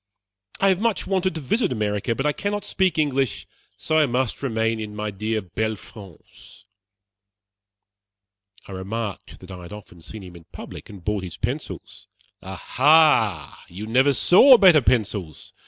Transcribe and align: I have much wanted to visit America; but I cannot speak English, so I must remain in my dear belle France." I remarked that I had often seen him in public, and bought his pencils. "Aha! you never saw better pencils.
I 0.59 0.69
have 0.69 0.79
much 0.81 1.05
wanted 1.05 1.35
to 1.35 1.41
visit 1.41 1.71
America; 1.71 2.15
but 2.15 2.25
I 2.25 2.31
cannot 2.33 2.63
speak 2.63 2.97
English, 2.97 3.45
so 3.77 3.99
I 3.99 4.07
must 4.07 4.41
remain 4.41 4.79
in 4.79 4.95
my 4.95 5.11
dear 5.11 5.43
belle 5.43 5.75
France." 5.75 6.65
I 8.67 8.71
remarked 8.71 9.39
that 9.41 9.51
I 9.51 9.61
had 9.61 9.71
often 9.71 10.01
seen 10.01 10.23
him 10.23 10.35
in 10.35 10.45
public, 10.45 10.89
and 10.89 11.05
bought 11.05 11.21
his 11.23 11.37
pencils. 11.37 12.07
"Aha! 12.41 13.63
you 13.69 13.85
never 13.85 14.11
saw 14.11 14.57
better 14.57 14.81
pencils. 14.81 15.53